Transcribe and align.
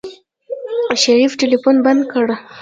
شريف 1.03 1.31
ټلفون 1.41 1.75
بند 1.85 2.01
کړ. 2.11 2.25